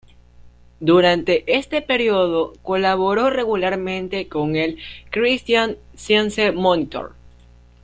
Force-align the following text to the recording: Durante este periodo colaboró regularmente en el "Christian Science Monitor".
Durante 0.79 1.43
este 1.59 1.83
periodo 1.83 2.53
colaboró 2.63 3.29
regularmente 3.29 4.27
en 4.33 4.55
el 4.55 4.79
"Christian 5.11 5.77
Science 5.95 6.51
Monitor". 6.53 7.13